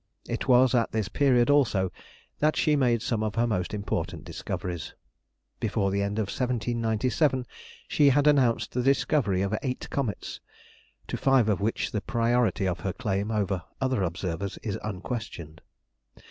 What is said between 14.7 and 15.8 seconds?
unquestioned.